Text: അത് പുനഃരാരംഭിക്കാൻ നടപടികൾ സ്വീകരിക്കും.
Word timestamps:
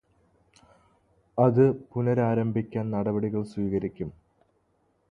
അത് 1.37 1.61
പുനഃരാരംഭിക്കാൻ 1.91 2.91
നടപടികൾ 2.91 3.43
സ്വീകരിക്കും. 3.43 4.11